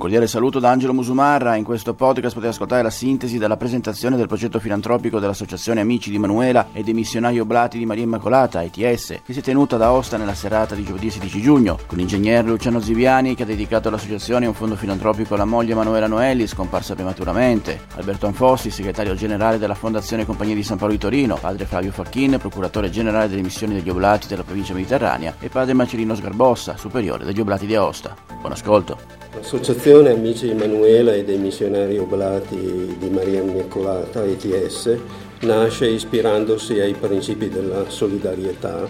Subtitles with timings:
[0.00, 1.56] Un cordiale saluto da Angelo Musumarra.
[1.56, 6.18] In questo podcast potete ascoltare la sintesi della presentazione del progetto filantropico dell'Associazione Amici di
[6.18, 10.16] Manuela e dei Missionari Oblati di Maria Immacolata, ETS, che si è tenuta da Aosta
[10.16, 14.54] nella serata di giovedì 16 giugno, con l'ingegnere Luciano Ziviani che ha dedicato all'associazione un
[14.54, 20.54] fondo filantropico alla moglie Manuela Noelli, scomparsa prematuramente, Alberto Anfossi, segretario generale della Fondazione Compagnia
[20.54, 24.44] di San Paolo di Torino, padre Flavio Facchin, procuratore generale delle missioni degli Oblati della
[24.44, 28.16] provincia mediterranea e padre Marcellino Sgarbossa, superiore degli Oblati di Aosta.
[28.40, 29.18] Buon ascolto.
[29.32, 34.96] L'Associazione Amici di Emanuela e dei missionari oblati di Maria Immacolata, ETS,
[35.40, 38.86] nasce ispirandosi ai principi della solidarietà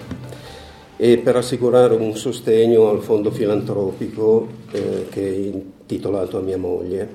[0.98, 7.08] e per assicurare un sostegno al fondo filantropico eh, che è intitolato a mia moglie,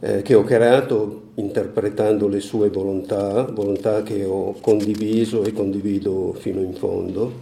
[0.00, 6.62] eh, che ho creato interpretando le sue volontà, volontà che ho condiviso e condivido fino
[6.62, 7.32] in fondo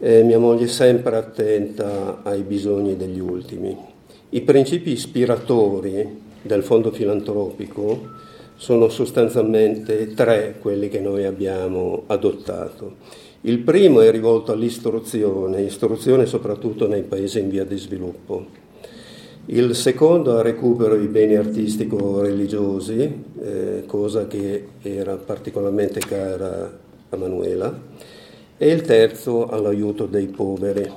[0.00, 3.91] eh, mia moglie è sempre attenta ai bisogni degli ultimi.
[4.34, 8.08] I principi ispiratori del fondo filantropico
[8.56, 12.94] sono sostanzialmente tre quelli che noi abbiamo adottato.
[13.42, 18.46] Il primo è rivolto all'istruzione, istruzione soprattutto nei paesi in via di sviluppo.
[19.46, 26.78] Il secondo al recupero di beni artistico-religiosi, eh, cosa che era particolarmente cara
[27.10, 27.78] a Manuela
[28.56, 30.90] e il terzo all'aiuto dei poveri.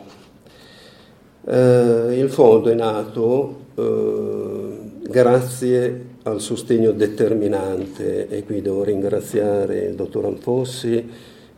[1.48, 9.94] Eh, il fondo è nato eh, grazie al sostegno determinante e qui devo ringraziare il
[9.94, 11.08] dottor Anfossi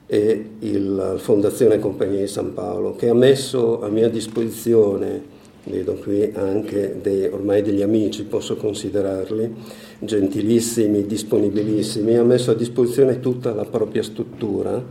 [0.06, 5.22] e la Fondazione Compagnia di San Paolo che ha messo a mia disposizione,
[5.64, 9.56] vedo qui anche dei, ormai degli amici, posso considerarli,
[10.00, 14.84] gentilissimi, disponibilissimi, ha messo a disposizione tutta la propria struttura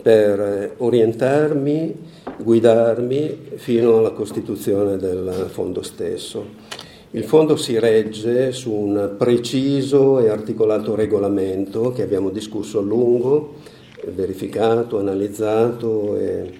[0.00, 1.94] per orientarmi,
[2.38, 6.44] guidarmi fino alla costituzione del fondo stesso.
[7.10, 13.54] Il fondo si regge su un preciso e articolato regolamento che abbiamo discusso a lungo,
[14.08, 16.52] verificato, analizzato e,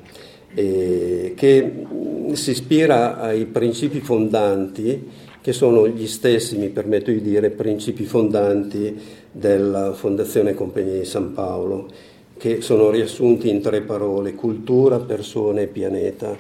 [0.55, 1.87] e che
[2.33, 8.99] si ispira ai principi fondanti che sono gli stessi, mi permetto di dire, principi fondanti
[9.31, 11.89] della Fondazione Compagnia di San Paolo
[12.39, 16.37] che sono riassunti in tre parole, cultura, persone e pianeta.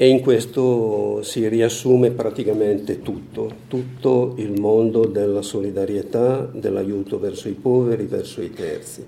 [0.00, 7.54] E in questo si riassume praticamente tutto, tutto il mondo della solidarietà, dell'aiuto verso i
[7.54, 9.04] poveri, verso i terzi.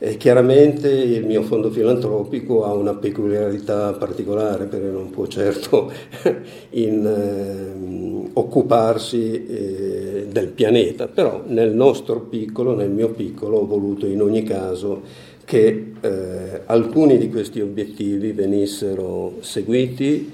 [0.00, 5.90] E chiaramente il mio fondo filantropico ha una peculiarità particolare perché non può certo
[6.70, 14.06] in, eh, occuparsi eh, del pianeta, però nel nostro piccolo, nel mio piccolo, ho voluto
[14.06, 15.02] in ogni caso
[15.44, 20.30] che eh, alcuni di questi obiettivi venissero seguiti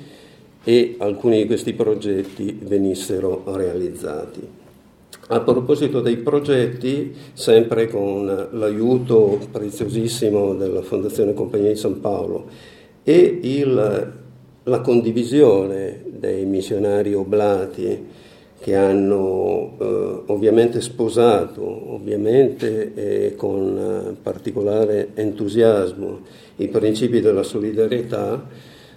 [0.63, 4.64] e alcuni di questi progetti venissero realizzati.
[5.27, 12.47] A proposito dei progetti, sempre con l'aiuto preziosissimo della Fondazione Compagnia di San Paolo
[13.03, 14.13] e il,
[14.63, 18.07] la condivisione dei missionari oblati
[18.61, 26.21] che hanno eh, ovviamente sposato, ovviamente e con particolare entusiasmo,
[26.57, 28.47] i principi della solidarietà,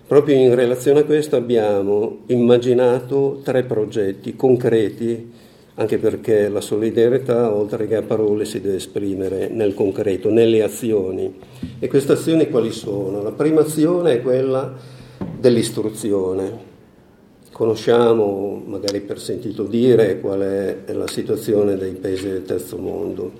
[0.06, 5.46] proprio in relazione a questo abbiamo immaginato tre progetti concreti
[5.80, 11.38] anche perché la solidarietà, oltre che a parole, si deve esprimere nel concreto, nelle azioni.
[11.78, 13.22] E queste azioni quali sono?
[13.22, 14.74] La prima azione è quella
[15.40, 16.66] dell'istruzione.
[17.52, 23.32] Conosciamo, magari per sentito dire, qual è la situazione dei paesi del terzo mondo.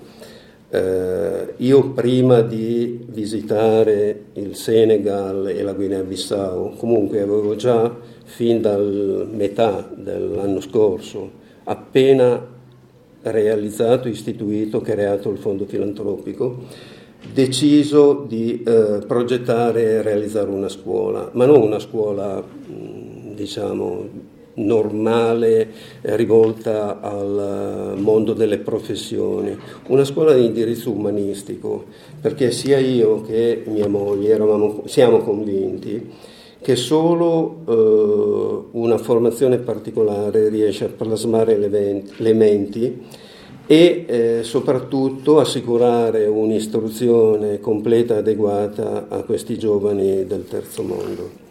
[0.70, 9.28] Eh, io prima di visitare il Senegal e la Guinea-Bissau, comunque avevo già fin dal
[9.32, 12.56] metà dell'anno scorso appena
[13.22, 16.62] realizzato, istituito, creato il fondo filantropico,
[17.32, 22.42] deciso di eh, progettare e realizzare una scuola, ma non una scuola,
[23.34, 25.68] diciamo, normale
[26.02, 29.56] rivolta al mondo delle professioni,
[29.88, 31.84] una scuola di indirizzo umanistico,
[32.20, 36.10] perché sia io che mia moglie eravamo, siamo convinti
[36.60, 43.02] che solo eh, una formazione particolare riesce a plasmare le, menti
[43.66, 51.46] e eh, soprattutto assicurare un'istruzione completa e adeguata a questi giovani del terzo mondo.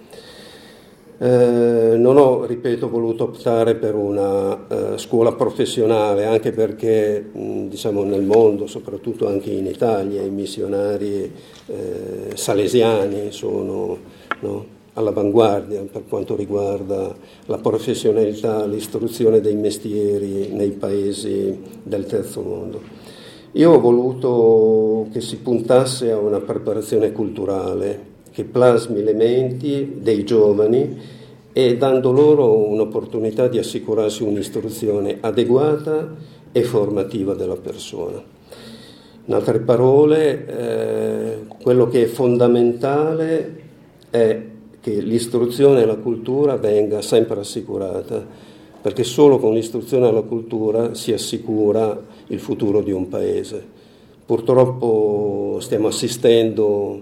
[1.19, 8.03] Eh, non ho, ripeto, voluto optare per una eh, scuola professionale, anche perché mh, diciamo,
[8.03, 11.31] nel mondo, soprattutto anche in Italia, i missionari
[11.65, 13.97] eh, salesiani sono
[14.41, 14.76] no?
[14.97, 17.15] All'avanguardia per quanto riguarda
[17.45, 22.81] la professionalità, l'istruzione dei mestieri nei paesi del terzo mondo.
[23.53, 30.23] Io ho voluto che si puntasse a una preparazione culturale che plasmi le menti dei
[30.23, 31.15] giovani
[31.53, 36.13] e dando loro un'opportunità di assicurarsi un'istruzione adeguata
[36.51, 38.21] e formativa della persona.
[39.25, 43.61] In altre parole, eh, quello che è fondamentale
[44.09, 44.41] è
[44.87, 48.25] che l'istruzione e la cultura venga sempre assicurata,
[48.81, 53.61] perché solo con l'istruzione e la cultura si assicura il futuro di un paese.
[54.25, 57.01] Purtroppo stiamo assistendo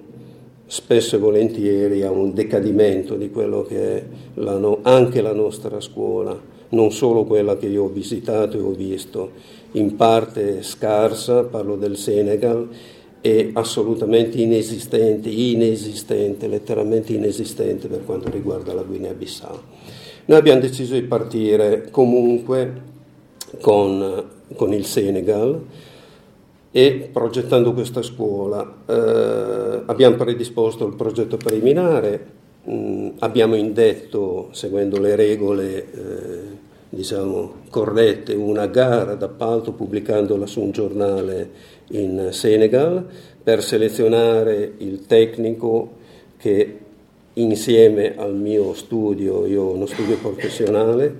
[0.65, 4.03] spesso e volentieri a un decadimento di quello che è
[4.35, 6.35] la no- anche la nostra scuola,
[6.69, 9.29] non solo quella che io ho visitato e ho visto,
[9.73, 12.67] in parte scarsa, parlo del Senegal,
[13.25, 19.59] è assolutamente inesistente, inesistente, letteralmente inesistente per quanto riguarda la Guinea-Bissau.
[20.25, 22.81] Noi abbiamo deciso di partire comunque
[23.61, 24.25] con,
[24.55, 25.59] con il Senegal
[26.69, 32.27] e progettando questa scuola eh, abbiamo predisposto il progetto preliminare,
[32.63, 36.64] mh, mm, abbiamo indetto, seguendo le regole eh,
[36.95, 41.49] diciamo, corrette, una gara d'appalto pubblicandola su un giornale
[41.89, 43.05] in Senegal
[43.43, 45.91] per selezionare il tecnico
[46.37, 46.79] che
[47.33, 51.15] insieme al mio studio, io ho uno studio professionale,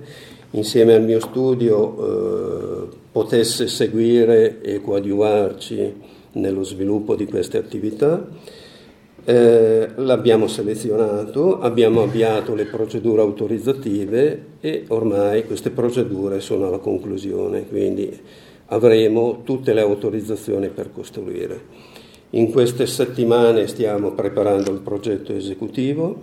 [0.52, 5.94] insieme al mio studio eh, potesse seguire e coadiuvarci
[6.32, 8.26] nello sviluppo di queste attività.
[9.28, 17.66] Eh, l'abbiamo selezionato, abbiamo avviato le procedure autorizzative e ormai queste procedure sono alla conclusione,
[17.66, 18.16] quindi
[18.66, 21.60] avremo tutte le autorizzazioni per costruire.
[22.30, 26.16] In queste settimane stiamo preparando il progetto esecutivo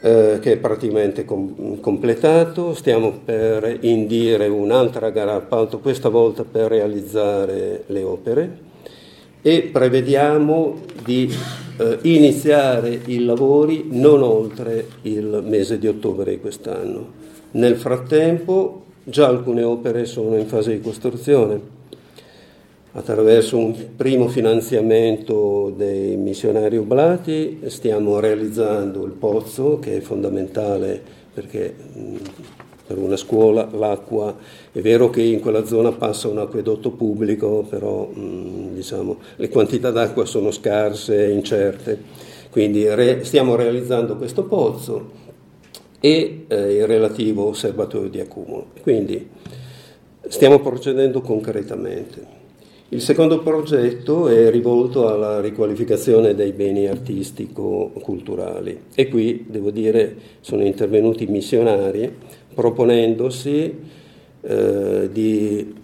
[0.00, 6.70] eh, che è praticamente com- completato, stiamo per indire un'altra gara appalto, questa volta per
[6.70, 8.58] realizzare le opere
[9.42, 11.30] e prevediamo di
[11.76, 17.22] eh, iniziare i lavori non oltre il mese di ottobre di quest'anno.
[17.52, 21.60] Nel frattempo Già alcune opere sono in fase di costruzione.
[22.92, 31.02] Attraverso un primo finanziamento dei missionari oblati stiamo realizzando il pozzo che è fondamentale
[31.34, 31.74] perché
[32.86, 34.36] per una scuola l'acqua
[34.70, 40.24] è vero che in quella zona passa un acquedotto pubblico, però diciamo, le quantità d'acqua
[40.24, 41.98] sono scarse e incerte.
[42.50, 45.22] Quindi re, stiamo realizzando questo pozzo
[45.98, 48.66] e eh, il relativo osservatorio di accumulo.
[48.82, 49.28] Quindi
[50.28, 52.42] stiamo procedendo concretamente.
[52.90, 60.62] Il secondo progetto è rivolto alla riqualificazione dei beni artistico-culturali e qui, devo dire, sono
[60.64, 62.14] intervenuti missionari
[62.54, 63.78] proponendosi
[64.40, 65.74] eh, di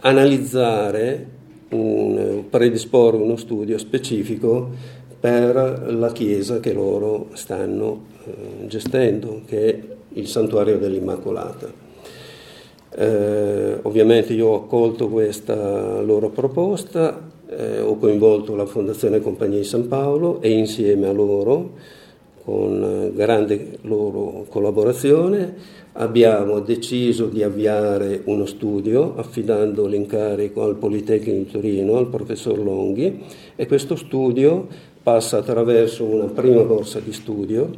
[0.00, 1.26] analizzare,
[1.70, 4.70] un, predisporre uno studio specifico
[5.18, 9.80] per la chiesa che loro stanno eh, gestendo, che è
[10.14, 11.82] il santuario dell'Immacolata.
[12.96, 19.64] Eh, ovviamente io ho accolto questa loro proposta, eh, ho coinvolto la Fondazione Compagnia di
[19.64, 21.72] San Paolo e insieme a loro,
[22.44, 25.54] con grande loro collaborazione,
[25.92, 33.22] abbiamo deciso di avviare uno studio affidando l'incarico al Politecnico di Torino, al professor Longhi,
[33.56, 34.66] e questo studio
[35.02, 37.70] passa attraverso una prima borsa di studio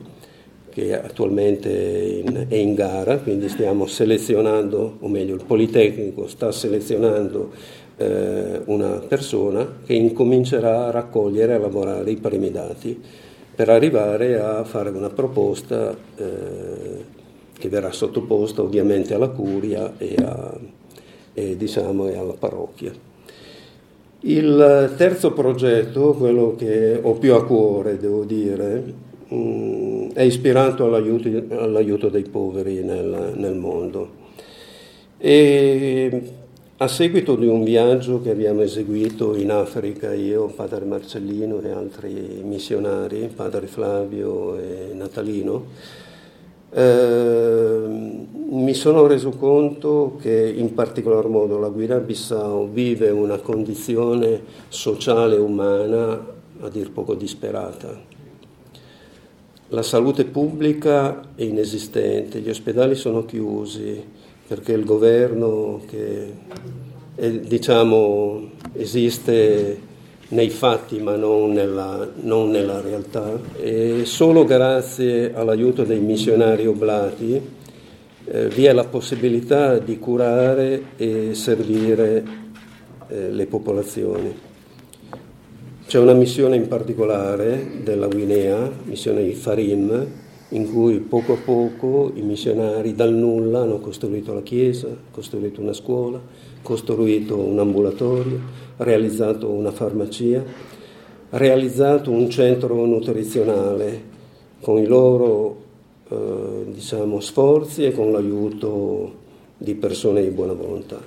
[0.71, 7.51] che attualmente è in gara, quindi stiamo selezionando, o meglio il Politecnico sta selezionando
[7.97, 13.01] eh, una persona che incomincerà a raccogliere e a lavorare i primi dati
[13.57, 17.05] per arrivare a fare una proposta eh,
[17.59, 20.55] che verrà sottoposta ovviamente alla curia e, a,
[21.33, 22.93] e, diciamo, e alla parrocchia.
[24.21, 31.29] Il terzo progetto, quello che ho più a cuore, devo dire, Mm, è ispirato all'aiuto,
[31.57, 34.25] all'aiuto dei poveri nel, nel, mondo.
[35.19, 36.23] E
[36.79, 42.43] a seguito di un viaggio che abbiamo eseguito in Africa, io, padre Marcellino e altri
[42.45, 45.65] missionari, padre Flavio e Natalino,
[46.71, 47.83] eh,
[48.51, 56.27] mi sono reso conto che in particolar modo la Guinea-Bissau vive una condizione sociale umana
[56.61, 57.99] a dir poco disperata.
[59.69, 66.33] La salute pubblica è inesistente, gli ospedali sono chiusi perché il governo che
[67.15, 69.81] è, diciamo, esiste
[70.29, 73.39] nei fatti ma non nella, non nella realtà.
[73.61, 77.55] E solo grazie all'aiuto dei missionari oblati
[78.29, 82.25] eh, vi è la possibilità di curare e servire
[83.09, 84.35] eh, le popolazioni.
[85.87, 90.07] C'è una missione in particolare della Guinea, missione di Farim,
[90.51, 95.73] in cui poco a poco i missionari dal nulla hanno costruito la chiesa, costruito una
[95.73, 96.21] scuola,
[96.63, 98.39] costruito un ambulatorio,
[98.77, 100.45] realizzato una farmacia,
[101.31, 104.15] realizzato un centro nutrizionale
[104.61, 105.65] con i loro
[106.09, 109.25] eh, diciamo, sforzi e con l'aiuto
[109.59, 111.01] di persone di buona volontà.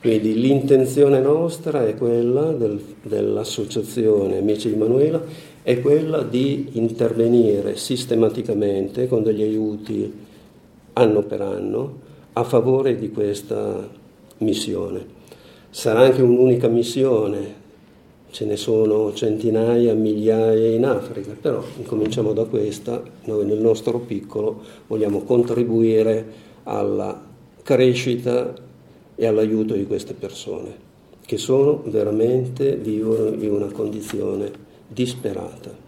[0.00, 5.22] Quindi l'intenzione nostra è quella del, dell'associazione Amici di Manuela,
[5.64, 10.12] è quella di intervenire sistematicamente con degli aiuti
[10.92, 11.98] anno per anno
[12.34, 13.88] a favore di questa
[14.38, 15.06] missione.
[15.70, 17.62] Sarà anche un'unica missione,
[18.30, 24.60] ce ne sono centinaia, migliaia in Africa, però incominciamo da questa, noi nel nostro piccolo
[24.86, 26.26] vogliamo contribuire
[26.64, 27.18] alla
[27.62, 28.52] crescita
[29.14, 30.82] e all'aiuto di queste persone
[31.24, 34.63] che sono veramente, vivono in una condizione
[34.94, 35.82] disperata.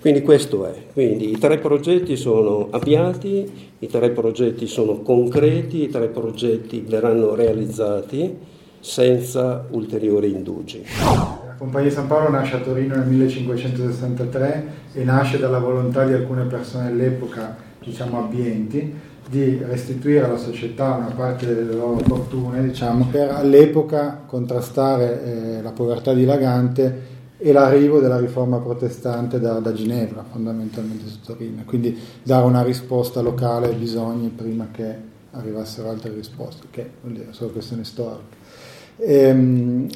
[0.00, 5.88] Quindi questo è, quindi i tre progetti sono avviati, i tre progetti sono concreti, i
[5.88, 8.36] tre progetti verranno realizzati
[8.78, 10.84] senza ulteriori indugi.
[11.00, 16.44] La Compagnia San Paolo nasce a Torino nel 1563 e nasce dalla volontà di alcune
[16.44, 18.94] persone all'epoca, diciamo abbienti,
[19.28, 25.72] di restituire alla società una parte delle loro fortune, diciamo, per all'epoca contrastare eh, la
[25.72, 32.46] povertà dilagante e l'arrivo della riforma protestante da, da, Ginevra, fondamentalmente su Torino, quindi dare
[32.46, 38.34] una risposta locale ai bisogni prima che arrivassero altre risposte, che è solo questione storica.
[38.98, 39.86] Ehm,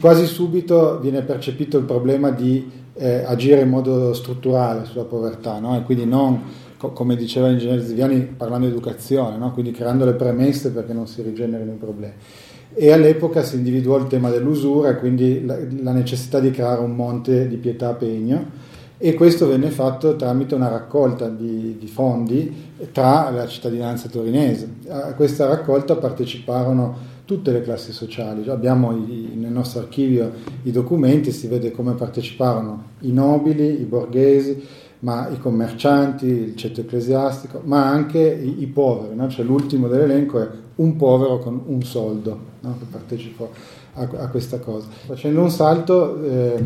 [0.00, 5.76] quasi subito viene percepito il problema di eh, agire in modo strutturale sulla povertà, no?
[5.76, 9.52] e quindi non come diceva l'ingegnere Ziviani, parlando di educazione, no?
[9.52, 12.12] quindi creando le premesse perché non si rigenerino i problemi.
[12.74, 17.46] E all'epoca si individuò il tema dell'usura quindi la, la necessità di creare un monte
[17.46, 23.28] di pietà a pegno e questo venne fatto tramite una raccolta di, di, fondi tra
[23.30, 24.68] la cittadinanza torinese.
[24.88, 30.30] A questa raccolta parteciparono tutte le classi sociali, abbiamo i, nel nostro archivio
[30.62, 34.62] i documenti, si vede come parteciparono i nobili, i borghesi,
[35.04, 39.28] ma i commercianti, il ceto ecclesiastico, ma anche i, i poveri, no?
[39.28, 42.76] cioè l'ultimo dell'elenco è un povero con un soldo no?
[42.78, 43.50] che partecipò
[43.94, 44.86] a, a, questa cosa.
[45.04, 46.56] Facendo un salto, eh,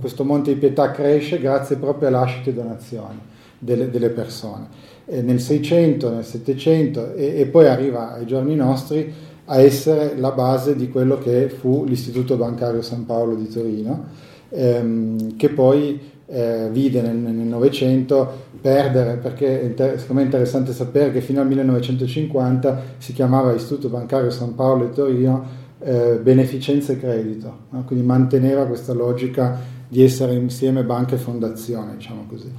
[0.00, 3.18] questo monte di pietà cresce grazie proprio a lascite e donazioni
[3.58, 4.68] delle, delle persone.
[5.04, 9.12] E nel 600, nel 700 e, e poi arriva ai giorni nostri
[9.46, 14.04] a essere la base di quello che fu l'Istituto Bancario San Paolo di Torino,
[14.50, 21.12] ehm, che poi eh, vide nel Novecento perdere, perché inter- secondo me è interessante sapere
[21.12, 25.44] che fino al 1950 si chiamava Istituto Bancario San Paolo e Torino
[25.80, 27.84] eh, Beneficenza e Credito, no?
[27.84, 32.50] quindi manteneva questa logica di essere insieme banca e fondazione, diciamo così.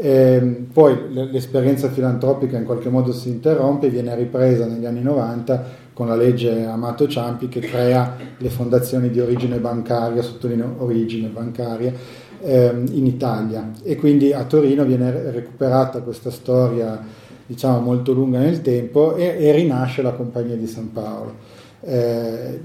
[0.00, 5.02] E ehm, poi l'esperienza filantropica in qualche modo si interrompe e viene ripresa negli anni
[5.02, 11.26] 90 con la legge Amato Ciampi che crea le fondazioni di origine bancaria, sottolineo origine
[11.26, 11.92] bancaria,
[12.40, 17.00] ehm, in Italia e quindi a Torino viene recuperata questa storia
[17.46, 21.34] diciamo molto lunga nel tempo e, e rinasce la Compagnia di San Paolo.
[21.80, 22.60] Eh,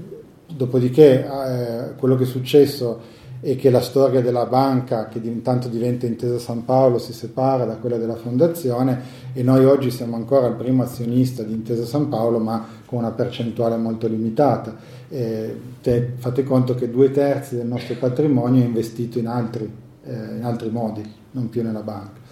[0.46, 3.00] dopodiché eh, quello che è successo
[3.40, 7.76] è che la storia della banca che intanto diventa Intesa San Paolo si separa da
[7.76, 9.00] quella della fondazione
[9.34, 13.10] e noi oggi siamo ancora il primo azionista di Intesa San Paolo ma con una
[13.10, 14.76] percentuale molto limitata.
[15.08, 19.68] Eh, te, fate conto che due terzi del nostro patrimonio è investito in altri,
[20.04, 22.22] eh, in altri modi, non più nella banca.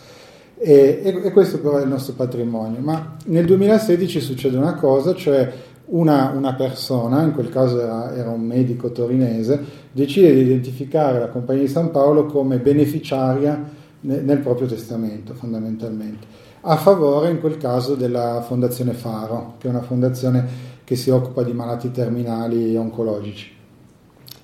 [0.57, 2.79] E, e, e, questo però è il nostro patrimonio.
[2.81, 5.53] Ma nel 2016 succede una cosa, cioè
[5.87, 11.29] una, una persona, in quel caso era, era, un medico torinese, decide di identificare la
[11.29, 13.61] Compagnia di San Paolo come beneficiaria
[14.01, 16.27] nel, nel proprio testamento, fondamentalmente,
[16.63, 21.43] a favore in quel caso della Fondazione Faro, che è una fondazione che si occupa
[21.43, 23.51] di malati terminali oncologici,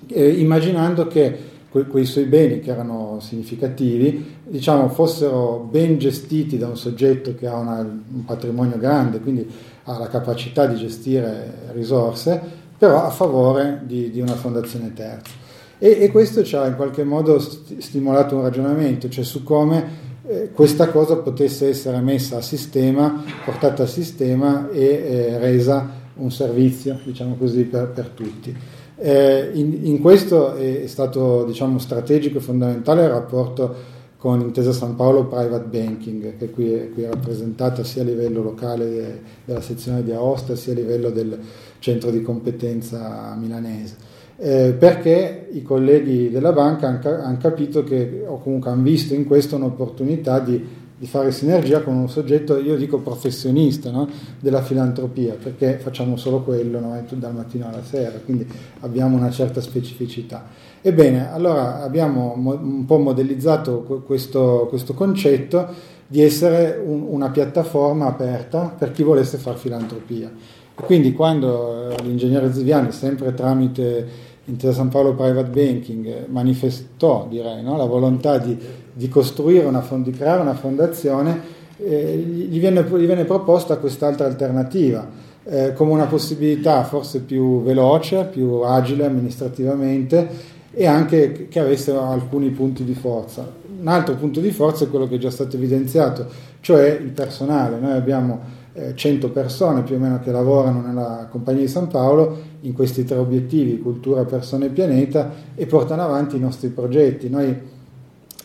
[0.07, 1.37] eh, immaginando che
[1.69, 7.47] que- quei suoi beni che erano significativi diciamo, fossero ben gestiti da un soggetto che
[7.47, 9.47] ha una, un patrimonio grande, quindi
[9.83, 12.41] ha la capacità di gestire risorse,
[12.77, 15.47] però a favore di, di una fondazione terza.
[15.77, 20.07] E, e, questo ci ha in qualche modo st- stimolato un ragionamento, cioè su come
[20.29, 26.31] eh, questa cosa potesse essere messa a sistema, portata a sistema e eh, resa un
[26.31, 28.55] servizio, diciamo così, per, per tutti.
[28.95, 34.95] Eh, in, in, questo è, stato diciamo, strategico e fondamentale il rapporto con Intesa San
[34.95, 39.61] Paolo Private Banking, che qui è, qui è rappresentata sia a livello locale de, della
[39.61, 41.39] sezione di Aosta sia a livello del
[41.79, 44.08] centro di competenza milanese.
[44.41, 49.25] Eh, perché i colleghi della banca hanno han capito che, o comunque hanno visto in
[49.25, 50.65] questo un'opportunità di,
[50.97, 54.07] di, fare sinergia con un soggetto, io dico professionista no?
[54.39, 57.03] della filantropia, perché facciamo solo quello no?
[57.09, 58.47] dal mattino alla sera, quindi
[58.79, 60.45] abbiamo una certa specificità.
[60.81, 65.67] Ebbene, allora abbiamo un po' modellizzato questo, questo concetto
[66.07, 70.31] di essere un, una piattaforma aperta per chi volesse fare filantropia.
[70.75, 77.77] Quindi quando eh, l'ingegnere Ziviani, sempre tramite Intesa San Paolo Private Banking manifestò direi, no?
[77.77, 78.57] la volontà di,
[78.91, 85.07] di, costruire una, di creare una fondazione, eh, gli, venne, gli, venne, proposta quest'altra alternativa
[85.43, 92.49] eh, come una possibilità forse più veloce, più agile amministrativamente e anche che avesse alcuni
[92.49, 93.51] punti di forza.
[93.79, 96.27] Un altro punto di forza è quello che è già stato evidenziato,
[96.59, 97.79] cioè il personale.
[97.79, 98.57] Noi abbiamo
[98.95, 103.03] 100 eh, persone più o meno che lavorano nella Compagnia di San Paolo in questi
[103.03, 107.29] tre obiettivi, cultura, persone e pianeta, e portano avanti i nostri progetti.
[107.29, 107.55] Noi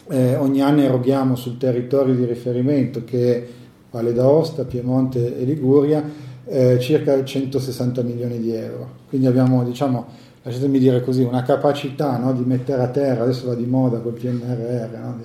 [0.09, 3.47] eh, ogni anno eroghiamo sul territorio di riferimento che è
[3.91, 6.03] Valle d'Aosta, Piemonte e Liguria
[6.47, 9.03] eh, circa 160 milioni di euro.
[9.09, 10.07] Quindi abbiamo, diciamo,
[10.43, 14.13] lasciatemi dire così, una capacità no, di mettere a terra, adesso va di moda col
[14.13, 15.19] PNRR, no,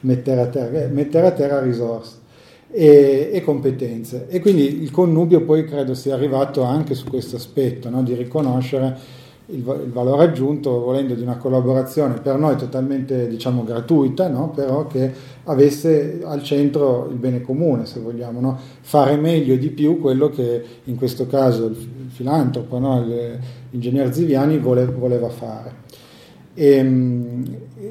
[0.00, 2.24] mettere, a terra, eh, mettere a terra risorse
[2.70, 4.26] e, e, competenze.
[4.28, 8.02] E quindi il connubio poi credo sia arrivato anche su questo aspetto, no?
[8.02, 8.98] di riconoscere
[9.46, 14.50] il, il, valore aggiunto, volendo di una collaborazione per noi totalmente diciamo, gratuita, no?
[14.50, 15.12] però che
[15.44, 18.58] avesse al centro il bene comune, se vogliamo, no?
[18.80, 22.78] fare meglio e di più quello che in questo caso il, il filantropo,
[23.70, 25.84] l'ingegner Ziviani vole, voleva fare.
[26.58, 26.78] E,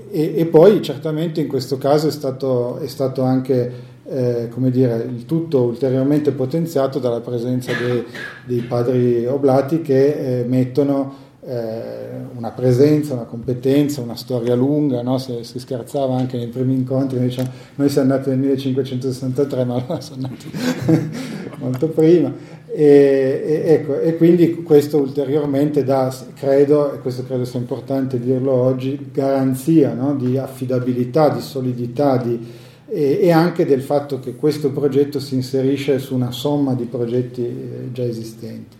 [0.09, 5.07] e, e, poi certamente in questo caso è stato, è stato anche eh, come dire,
[5.09, 8.03] il tutto ulteriormente potenziato dalla presenza dei,
[8.45, 15.17] dei padri oblati che eh, mettono eh, una presenza, una competenza, una storia lunga, no?
[15.17, 19.75] si, si, scherzava anche nei primi incontri, noi, diciamo, noi siamo nati nel 1563, ma
[19.75, 20.51] allora sono nati
[21.57, 22.33] molto prima.
[22.67, 28.51] E, e, ecco, e, quindi questo ulteriormente dà, credo, e questo credo sia importante dirlo
[28.51, 30.13] oggi, garanzia no?
[30.15, 35.97] di affidabilità, di solidità, di, e, e, anche del fatto che questo progetto si inserisce
[35.99, 38.75] su una somma di progetti eh, già esistenti.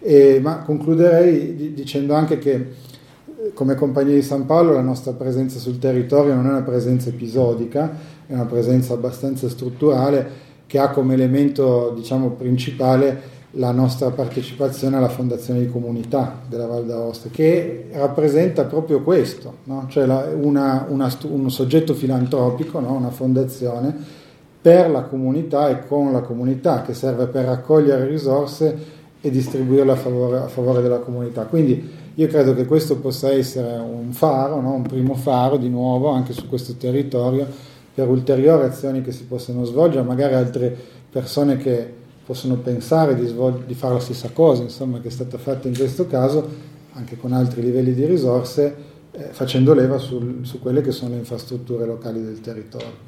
[0.00, 5.58] E, ma concluderei dicendo anche che eh, come Compagnia di San Paolo la nostra presenza
[5.58, 7.94] sul territorio non è una presenza episodica,
[8.26, 15.08] è una presenza abbastanza strutturale che ha come elemento diciamo, principale la nostra partecipazione alla
[15.08, 19.86] fondazione di comunità della Val d'Aosta, che rappresenta proprio questo, no?
[19.88, 22.92] cioè la, una, una, un soggetto filantropico, no?
[22.92, 24.18] una fondazione
[24.60, 29.96] per la comunità e con la comunità, che serve per raccogliere risorse e distribuirle a
[29.96, 31.44] favore, a favore della comunità.
[31.44, 34.74] Quindi io credo che questo possa essere un faro, no?
[34.74, 37.46] un primo faro di nuovo anche su questo territorio
[37.92, 40.76] per ulteriori azioni che si possano svolgere, magari altre
[41.10, 41.98] persone che
[42.30, 45.76] possono pensare di, svol- di fare la stessa cosa, insomma, che è stata fatta in
[45.76, 46.48] questo caso,
[46.92, 48.76] anche con altri livelli di risorse,
[49.10, 52.98] eh, facendo leva sul, su quelle che sono le infrastrutture locali del territorio.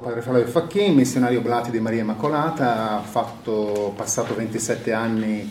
[0.00, 5.50] Padre Flavio Facchin, missionario Oblati di Maria Immacolata, ha fatto, passato 27 anni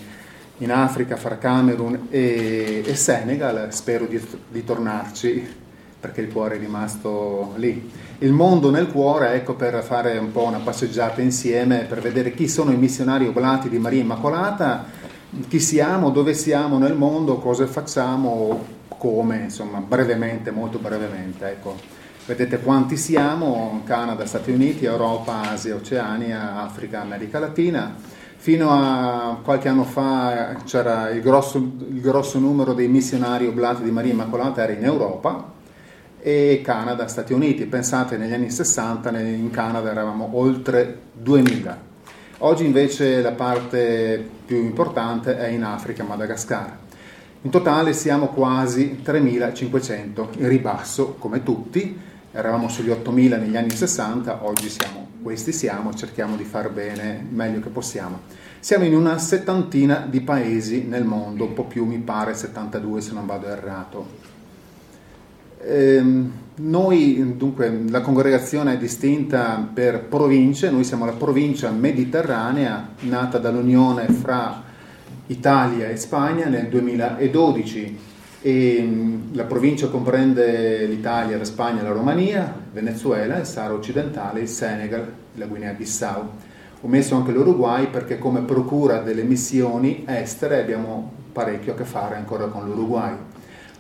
[0.60, 5.60] in Africa, fra Camerun e, e Senegal, spero di, di tornarci
[6.00, 7.91] perché il cuore è rimasto lì.
[8.23, 12.47] Il mondo nel cuore, ecco per fare un po' una passeggiata insieme, per vedere chi
[12.47, 14.86] sono i missionari oblati di Maria Immacolata,
[15.47, 21.47] chi siamo, dove siamo nel mondo, cosa facciamo, come, insomma, brevemente, molto brevemente.
[21.47, 21.75] Ecco.
[22.27, 27.95] Vedete quanti siamo, Canada, Stati Uniti, Europa, Asia, Oceania, Africa, America Latina.
[28.36, 33.89] Fino a qualche anno fa c'era il grosso, il grosso numero dei missionari oblati di
[33.89, 35.60] Maria Immacolata era in Europa,
[36.21, 37.65] e Canada, Stati Uniti.
[37.65, 41.89] Pensate, negli anni 60 in Canada eravamo oltre 2000.
[42.39, 46.77] Oggi invece la parte più importante è in Africa, Madagascar.
[47.43, 51.99] In totale siamo quasi 3.500, in ribasso come tutti,
[52.31, 57.60] eravamo sugli 8.000 negli anni 60, oggi siamo, questi siamo, cerchiamo di far bene meglio
[57.60, 58.21] che possiamo.
[58.60, 63.13] Siamo in una settantina di paesi nel mondo, un po' più mi pare 72 se
[63.13, 64.31] non vado errato.
[65.63, 73.38] Ehm, noi, dunque, la congregazione è distinta per province, noi siamo la provincia mediterranea nata
[73.38, 74.62] dall'unione fra
[75.28, 77.97] Italia e Spagna nel 2012.
[78.43, 84.47] E, mm, la provincia comprende l'Italia, la Spagna, la Romania, Venezuela, il Sahara occidentale, il
[84.47, 86.30] Senegal, la Guinea-Bissau.
[86.82, 92.15] Ho messo anche l'Uruguay perché come procura delle missioni estere abbiamo parecchio a che fare
[92.15, 93.13] ancora con l'Uruguay.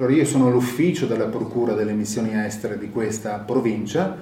[0.01, 4.17] Allora io sono l'ufficio della procura delle missioni estere di questa provincia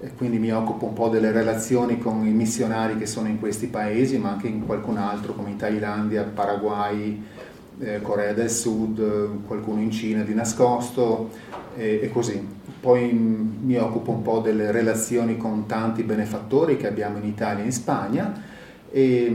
[0.00, 3.66] e quindi mi occupo un po' delle relazioni con i missionari che sono in questi
[3.66, 7.22] paesi, ma anche in qualcun altro come in Thailandia, Paraguay,
[7.80, 11.28] eh, Corea del Sud, qualcuno in Cina di nascosto
[11.76, 12.42] e, e così.
[12.80, 17.66] Poi mi occupo un po' delle relazioni con tanti benefattori che abbiamo in Italia e
[17.66, 18.42] in Spagna
[18.90, 19.30] e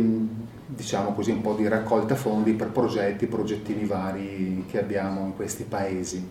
[0.66, 5.64] diciamo così un po' di raccolta fondi per progetti, progettini vari che abbiamo in questi
[5.64, 6.28] paesi.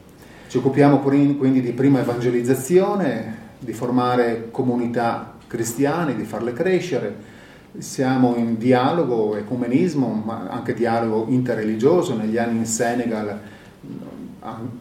[0.49, 7.33] Ci occupiamo quindi di prima evangelizzazione, di formare comunità cristiane, di farle crescere,
[7.79, 12.16] siamo in dialogo, ecumenismo, ma anche dialogo interreligioso.
[12.16, 13.38] Negli anni in Senegal,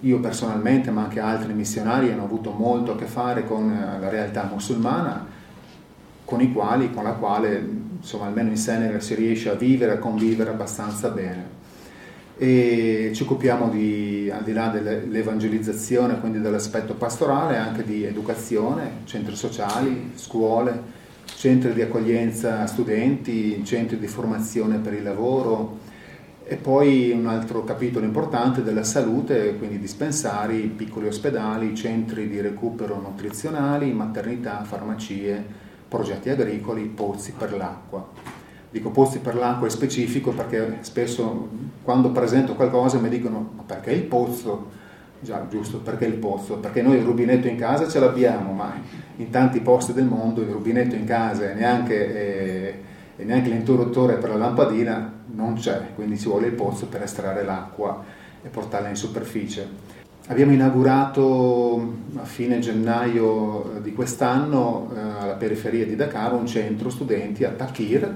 [0.02, 4.48] io personalmente, ma anche altri missionari, hanno avuto molto a che fare con la realtà
[4.52, 5.26] musulmana,
[6.24, 7.68] con, i quali, con la quale,
[8.04, 11.62] insomma, almeno in Senegal si riesce a vivere, a convivere abbastanza bene.
[12.38, 19.36] E ci occupiamo di, al di là dell'evangelizzazione, quindi dell'aspetto pastorale, anche di educazione, centri
[19.36, 21.02] sociali, scuole
[21.44, 25.80] centri di accoglienza studenti, centri di formazione per il lavoro
[26.46, 33.00] e poi un altro capitolo importante della salute, quindi dispensari, piccoli ospedali, centri di recupero
[33.00, 35.62] nutrizionali, maternità, farmacie,
[35.94, 38.04] progetti agricoli, pozzi per l'acqua.
[38.72, 41.50] Dico pozzi per l'acqua è specifico perché spesso
[41.84, 44.82] quando presento qualcosa mi dicono ma perché il pozzo?
[45.20, 46.56] Già, giusto, perché il pozzo?
[46.56, 48.74] Perché noi il rubinetto in casa ce l'abbiamo, ma
[49.18, 52.82] in tanti posti del mondo il rubinetto in casa e neanche, eh,
[53.16, 57.44] e neanche l'interruttore per la lampadina non c'è, quindi ci vuole il pozzo per estrarre
[57.44, 58.04] l'acqua
[58.42, 59.83] e portarla in superficie.
[60.28, 67.44] Abbiamo inaugurato a fine gennaio di quest'anno eh, alla periferia di Dakar un centro studenti
[67.44, 68.10] a Takir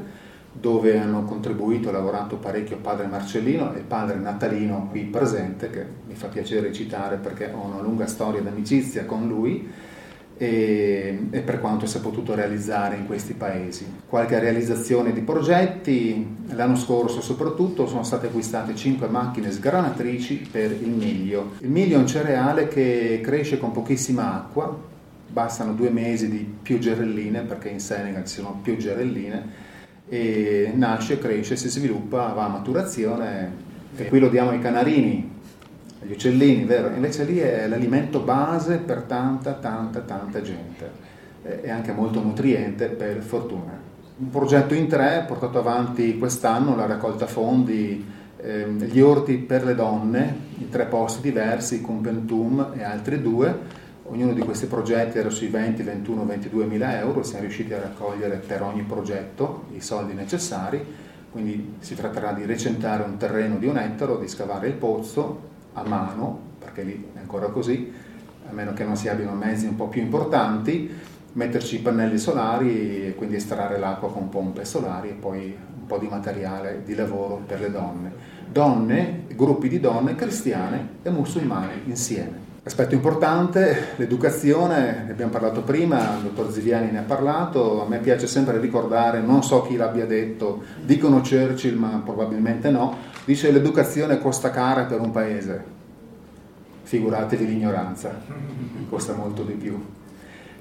[0.54, 6.14] dove hanno contribuito e lavorato parecchio padre Marcellino e padre Natalino qui presente, che mi
[6.14, 9.70] fa piacere citare perché ho una lunga storia d'amicizia con lui
[10.38, 13.86] e, e, per quanto si è potuto realizzare in questi paesi.
[14.08, 20.90] Qualche realizzazione di progetti, l'anno scorso soprattutto sono state acquistate 5 macchine sgranatrici per il
[20.90, 21.54] miglio.
[21.60, 24.96] Il miglio è un cereale che cresce con pochissima acqua,
[25.28, 29.66] bastano due mesi di più gerelline perché in Senegal ci sono più gerelline
[30.08, 35.37] e nasce, cresce, si sviluppa, va a maturazione e qui lo diamo ai canarini,
[36.02, 36.88] agli uccellini, vero?
[36.94, 41.06] Invece lì è l'alimento base per tanta, tanta, tanta gente
[41.44, 43.86] e anche molto nutriente per fortuna.
[44.18, 48.06] Un progetto in tre portato avanti quest'anno, la raccolta fondi,
[48.42, 53.86] ehm, gli orti per le donne, in tre posti diversi, con Pentum e altri due,
[54.10, 58.38] Ognuno di questi progetti era sui 20, 21, 22 mila euro, siamo riusciti a raccogliere
[58.38, 60.82] per ogni progetto i soldi necessari,
[61.30, 65.88] quindi si tratterà di recentare un terreno di un ettaro, di scavare il pozzo a
[65.88, 67.92] mano, perché lì è ancora così,
[68.50, 70.90] a meno che non si abbiano mezzi un po' più importanti,
[71.34, 75.98] metterci i pannelli solari e quindi estrarre l'acqua con pompe solari e poi un po'
[75.98, 78.12] di materiale di lavoro per le donne.
[78.50, 82.46] Donne, gruppi di donne cristiane e musulmane insieme.
[82.64, 88.00] Aspetto importante, l'educazione, ne abbiamo parlato prima, il dottor Ziviani ne ha parlato, a me
[88.00, 94.20] piace sempre ricordare, non so chi l'abbia detto, dicono Churchill ma probabilmente no, dice l'educazione
[94.20, 95.62] costa cara per un paese,
[96.84, 98.18] figuratevi l'ignoranza,
[98.88, 99.78] costa molto di più.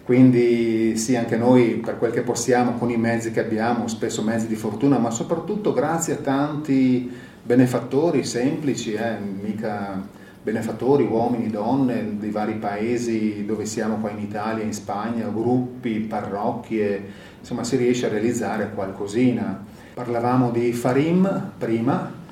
[0.02, 4.48] Quindi sì, anche noi per quel che possiamo, con i mezzi che abbiamo, spesso mezzi
[4.48, 7.08] di fortuna, ma soprattutto grazie a tanti
[7.40, 10.02] benefattori semplici, eh, mica
[10.42, 17.04] benefattori, uomini, donne dei vari paesi dove siamo qua in Italia, in Spagna, gruppi, parrocchie,
[17.38, 19.64] insomma si riesce a realizzare qualcosina.
[19.94, 22.24] Parlavamo di Farim prima,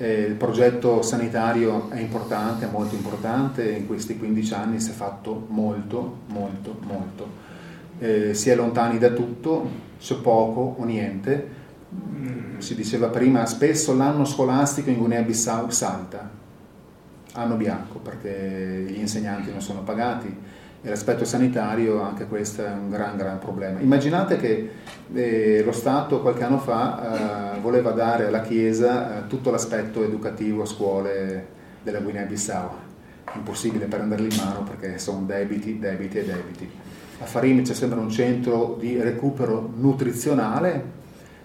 [0.00, 5.46] eh, il progetto sanitario è importante, molto importante, in questi 15 anni si è fatto
[5.48, 7.28] molto, molto, molto.
[7.98, 9.68] Eh, si è lontani da tutto,
[10.00, 11.58] c'è poco o niente.
[12.58, 16.30] Si diceva prima, spesso l'anno scolastico in Guinea-Bissau salta,
[17.34, 20.34] anno bianco perché gli insegnanti non sono pagati
[20.82, 23.80] e l'aspetto sanitario anche questo è un gran gran problema.
[23.80, 24.70] Immaginate che
[25.12, 30.62] eh, lo Stato qualche anno fa eh, voleva dare alla Chiesa eh, tutto l'aspetto educativo
[30.62, 32.70] a scuole della Guinea-Bissau,
[33.34, 36.70] impossibile prenderli in mano perché sono debiti, debiti e debiti.
[37.20, 40.98] A Farini c'è sempre un centro di recupero nutrizionale,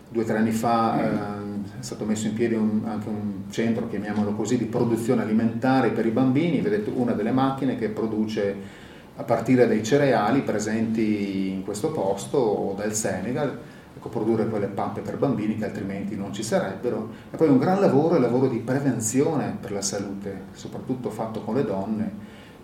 [0.08, 1.43] due o tre anni fa eh,
[1.80, 6.12] stato messo in piedi un, anche un centro, chiamiamolo così, di produzione alimentare per i
[6.12, 8.84] bambini, vedete una delle macchine che produce
[9.17, 13.58] a partire dai cereali presenti in questo posto o dal Senegal,
[13.95, 17.10] ecco, produrre quelle pappe per bambini che altrimenti non ci sarebbero.
[17.32, 21.41] E poi un gran lavoro è il lavoro di prevenzione per la salute, soprattutto fatto
[21.41, 22.12] con le donne,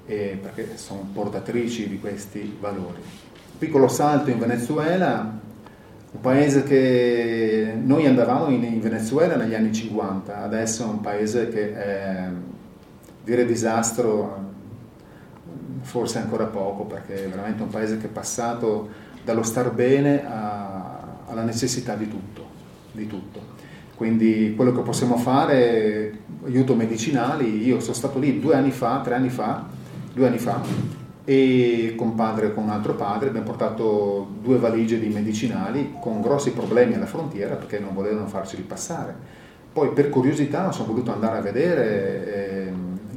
[0.06, 3.02] eh, perché sono portatrici di questi valori.
[3.58, 5.40] Piccolo salto in Venezuela,
[6.14, 11.48] un paese che noi andavamo in, in, Venezuela negli anni 50, adesso è un paese
[11.48, 12.28] che è,
[13.24, 14.51] dire disastro
[15.82, 18.90] forse ancora poco, perché è veramente un paese che è passato
[19.24, 22.46] dallo star bene a, alla necessità di tutto,
[22.92, 23.60] di tutto.
[23.96, 29.14] Quindi quello che possiamo fare, aiuto medicinali, io sono stato lì due anni fa, tre
[29.14, 29.66] anni fa,
[30.12, 30.60] due anni fa,
[31.24, 36.20] e con padre e con un altro padre abbiamo portato due valigie di medicinali con
[36.20, 39.16] grossi problemi alla frontiera perché non volevano farceli passare.
[39.72, 42.72] Poi per curiosità sono voluto andare a vedere eh,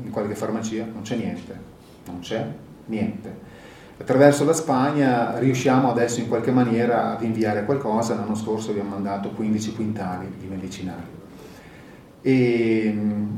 [0.05, 1.73] in qualche farmacia, non c'è niente,
[2.07, 2.47] non c'è
[2.87, 3.53] niente.
[3.97, 9.31] Attraverso la Spagna riusciamo adesso in qualche maniera ad inviare qualcosa, l'anno scorso abbiamo mandato
[9.31, 11.23] 15 quintali di medicinali
[12.27, 12.97] e,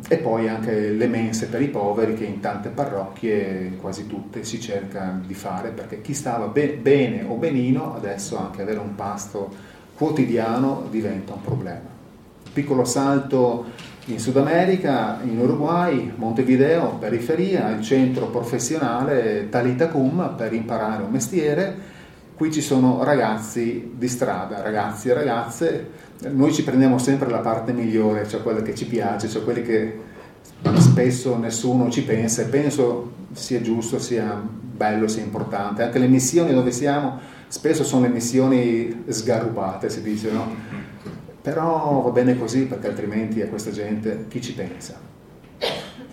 [0.08, 4.60] e, poi anche le mense per i poveri che in tante parrocchie, quasi tutte, si
[4.60, 9.52] cerca di fare perché chi stava be- bene o benino adesso anche avere un pasto
[9.96, 11.88] quotidiano diventa un problema.
[12.52, 13.64] Piccolo salto
[14.06, 21.94] in Sud America, in Uruguay, Montevideo, periferia, il centro professionale Talitacum per imparare un mestiere.
[22.36, 25.90] Qui ci sono ragazzi di strada, ragazzi e ragazze
[26.30, 30.00] noi ci prendiamo sempre la parte migliore, cioè quella che ci piace, cioè quelli che
[30.78, 35.82] spesso nessuno ci pensa e penso sia giusto, sia bello, sia importante.
[35.82, 40.94] Anche le missioni dove siamo spesso sono le missioni sgarrubate, si dice, no?
[41.46, 44.98] Però va bene così perché altrimenti a questa gente chi ci pensa?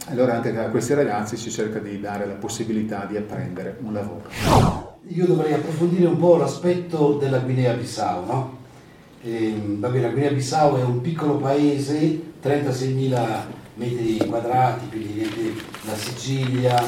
[0.10, 4.30] Allora anche a questi ragazzi si cerca di dare la possibilità di apprendere un lavoro.
[5.08, 8.58] Io dovrei approfondire un po' l'aspetto della Guinea-Bissau, no?
[9.24, 13.28] Eh, vabbè, la Guinea-Bissau è un piccolo paese, 36.000
[13.74, 16.80] metri quadrati, quindi niente la Sicilia,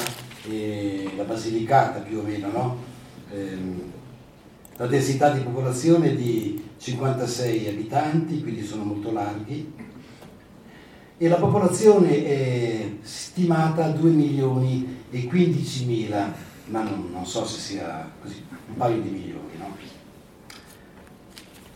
[0.48, 2.76] e la Basilicata più o meno, no?
[3.32, 3.58] eh,
[4.76, 9.72] la densità di popolazione di 56 abitanti, quindi sono molto larghi,
[11.18, 16.32] e la popolazione è stimata a 2 milioni e 15 mila,
[16.66, 19.46] ma non, non so se sia così, un paio di milioni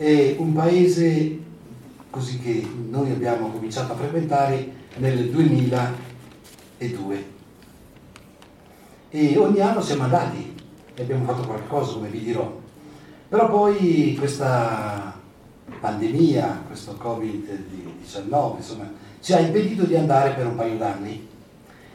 [0.01, 1.39] è un paese
[2.09, 7.25] così che noi abbiamo cominciato a frequentare nel 2002
[9.11, 10.55] e ogni anno siamo andati
[10.95, 12.60] e abbiamo fatto qualcosa come vi dirò
[13.31, 15.19] però poi questa
[15.81, 21.29] pandemia, questo Covid-19 insomma ci ha impedito di andare per un paio d'anni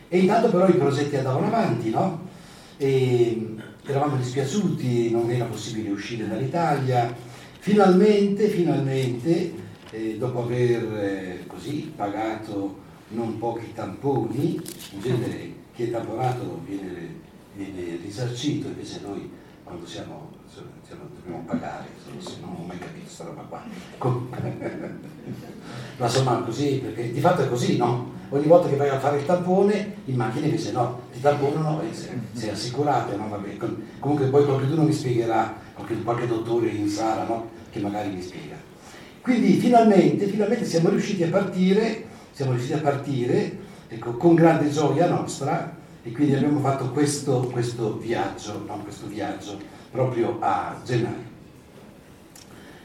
[0.08, 2.22] e intanto però i progetti andavano avanti no?
[2.78, 7.14] e eravamo dispiaciuti, non era possibile uscire dall'Italia
[7.66, 9.52] Finalmente, finalmente,
[9.90, 17.10] eh, dopo aver eh, così pagato non pochi tamponi, in genere chi è tamponato viene,
[17.56, 19.28] viene risarcito, invece noi
[19.64, 20.25] quando siamo,
[20.82, 21.86] siamo dobbiamo pagare,
[22.42, 23.64] non ho mai capito questa roba qua.
[25.98, 28.14] Ma insomma così, perché di fatto è così, no?
[28.30, 31.94] Ogni volta che vai a fare il tampone, in macchina invece no, ti tamponano e
[31.94, 33.30] sei, sei assicurato, no?
[33.30, 33.58] Vabbè,
[34.00, 37.50] comunque poi qualcuno mi spiegherà, qualche, qualche dottore in sala, no?
[37.70, 38.56] che magari mi spiega.
[39.22, 45.10] Quindi finalmente, finalmente siamo riusciti a partire, siamo riusciti a partire ecco, con grande gioia
[45.10, 51.34] nostra e quindi abbiamo fatto questo, questo viaggio, no, questo viaggio proprio a gennaio.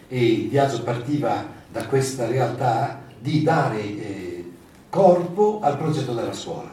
[0.08, 4.50] E il viaggio partiva da questa realtà di dare eh,
[4.88, 6.70] corpo al progetto della scuola.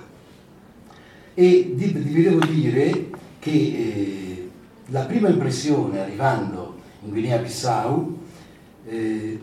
[1.33, 4.49] E vi devo dire che eh,
[4.87, 8.19] la prima impressione arrivando in Guinea-Bissau,
[8.85, 9.39] eh,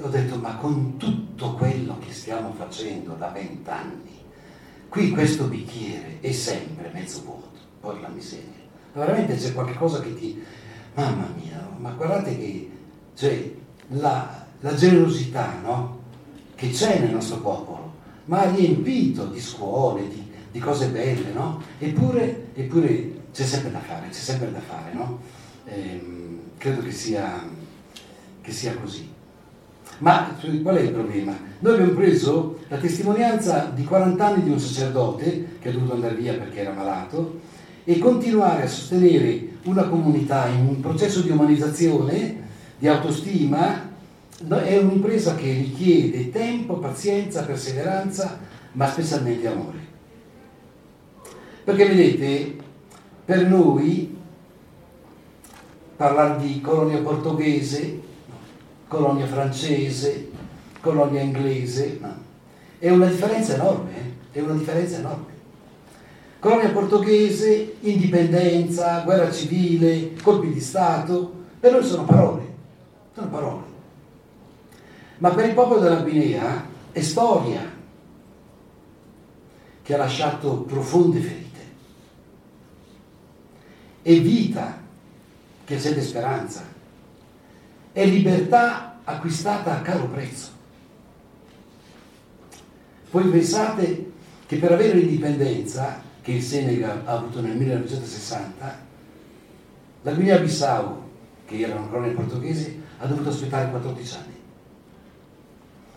[0.00, 4.22] ho detto ma con tutto quello che stiamo facendo da vent'anni,
[4.88, 8.67] qui questo bicchiere è sempre mezzo vuoto, poi la miseria.
[8.92, 10.42] Veramente c'è qualcosa che ti...
[10.94, 12.70] Mamma mia, ma guardate che
[13.14, 13.52] cioè,
[13.88, 16.00] la, la generosità no?
[16.54, 17.92] che c'è nel nostro popolo,
[18.24, 21.62] ma riempito di scuole, di, di cose belle, no?
[21.78, 25.20] Eppure, eppure c'è sempre da fare, c'è sempre da fare, no?
[25.66, 27.44] ehm, credo che sia,
[28.40, 29.08] che sia così.
[29.98, 31.36] Ma qual è il problema?
[31.60, 36.14] Noi abbiamo preso la testimonianza di 40 anni di un sacerdote che è dovuto andare
[36.14, 37.40] via perché era malato
[37.88, 42.42] e continuare a sostenere una comunità in un processo di umanizzazione,
[42.78, 43.90] di autostima
[44.46, 48.40] è un'impresa che richiede tempo, pazienza, perseveranza,
[48.72, 49.78] ma specialmente amore.
[51.64, 52.56] Perché vedete,
[53.24, 54.14] per noi
[55.96, 58.00] parlare di colonia portoghese,
[58.86, 60.28] colonia francese,
[60.82, 62.14] colonia inglese, no.
[62.78, 64.38] è una differenza enorme, eh?
[64.38, 65.36] è una differenza enorme.
[66.40, 72.54] Colonia portoghese, indipendenza, guerra civile, colpi di Stato, per noi sono parole,
[73.12, 73.64] sono parole.
[75.18, 77.60] Ma per il popolo della Guinea è storia
[79.82, 81.60] che ha lasciato profonde ferite,
[84.02, 84.80] è vita
[85.64, 86.62] che accende speranza,
[87.90, 90.50] è libertà acquistata a caro prezzo.
[93.10, 94.12] Poi pensate
[94.46, 98.86] che per avere l'indipendenza che il Senegal ha avuto nel 1960,
[100.02, 101.02] la Guinea-Bissau,
[101.46, 104.34] che era una colonia portoghese, ha dovuto aspettare 14 anni.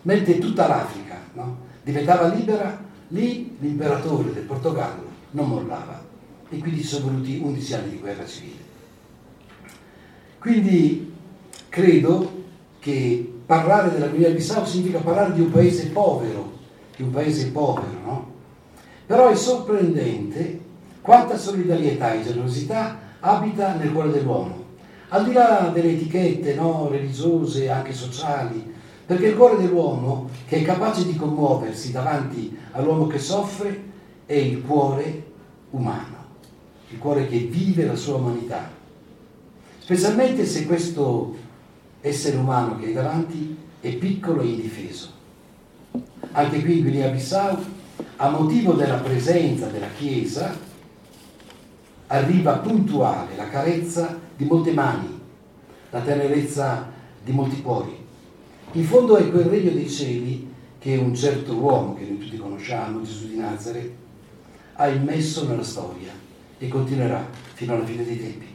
[0.04, 6.02] Mentre tutta l'Africa no, diventava libera, lì l'imperatore del Portogallo non mollava
[6.48, 8.64] e quindi ci sono voluti 11 anni di guerra civile.
[10.40, 11.14] Quindi
[11.68, 12.44] credo
[12.80, 16.58] che parlare della Guinea-Bissau significa parlare di un paese povero,
[16.96, 18.31] di un paese povero, no?
[19.12, 20.58] Però è sorprendente
[21.02, 24.64] quanta solidarietà e generosità abita nel cuore dell'uomo,
[25.10, 28.74] al di là delle etichette no, religiose anche sociali,
[29.06, 33.84] perché il cuore dell'uomo, che è capace di commuoversi davanti all'uomo che soffre,
[34.26, 35.24] è il cuore
[35.72, 36.26] umano,
[36.88, 38.70] il cuore che vive la sua umanità.
[39.80, 41.36] Specialmente se questo
[42.00, 45.10] essere umano che è davanti è piccolo e indifeso.
[46.32, 47.58] Anche qui in Guinea-Bissau
[48.18, 50.56] a motivo della presenza della Chiesa,
[52.08, 55.20] arriva puntuale la carezza di molte mani,
[55.90, 56.90] la tenerezza
[57.24, 57.98] di molti cuori.
[58.74, 63.02] In fondo è quel regno dei cieli che un certo uomo, che noi tutti conosciamo,
[63.02, 63.92] Gesù di Nazareth,
[64.74, 66.12] ha immesso nella storia
[66.58, 68.48] e continuerà fino alla fine dei tempi.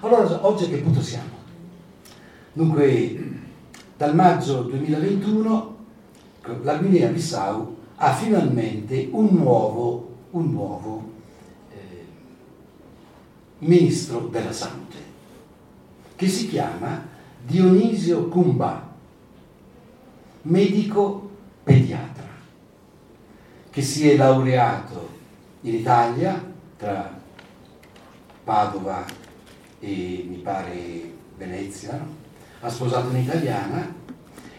[0.00, 1.38] Allora, oggi a che punto siamo?
[2.52, 3.38] Dunque,
[3.96, 5.76] dal maggio 2021
[6.62, 11.12] la Guinea-Bissau ha finalmente un nuovo, un nuovo
[11.70, 12.06] eh,
[13.58, 14.96] ministro della salute,
[16.16, 17.06] che si chiama
[17.44, 18.88] Dionisio Cumba,
[20.42, 21.30] medico
[21.62, 22.28] pediatra,
[23.68, 25.08] che si è laureato
[25.62, 26.42] in Italia
[26.78, 27.18] tra
[28.42, 29.04] Padova
[29.78, 32.06] e mi pare Venezia, no?
[32.60, 33.94] ha sposato un'italiana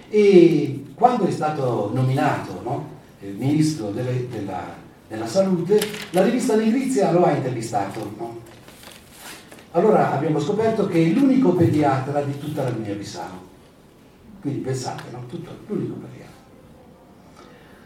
[0.09, 2.99] e quando è stato nominato no?
[3.21, 4.63] Il ministro delle, della,
[5.07, 5.79] della, salute,
[6.11, 8.13] la rivista Negrizia lo ha intervistato.
[8.17, 8.39] No?
[9.71, 13.49] Allora abbiamo scoperto che è l'unico pediatra di tutta la Guinea-Bissau.
[14.41, 15.25] Quindi pensate, no?
[15.27, 16.29] Tutto, l'unico pediatra.